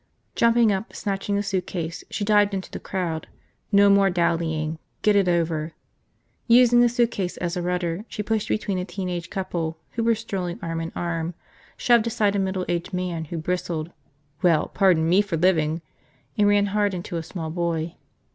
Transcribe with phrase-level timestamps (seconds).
[0.33, 3.27] Jumping up, snatching the suitcase, she dived into the crowd.
[3.71, 4.79] No more dallying.
[5.03, 5.73] Get it over.
[6.47, 10.15] Using the suitcase as a rudder, she pushed between a teen age couple who were
[10.15, 11.35] strolling arm in arm,
[11.77, 13.91] shoved aside a middle aged man who bristled,
[14.41, 15.83] "Well, pardon me for living!"
[16.35, 17.93] and ran hard into a small boy.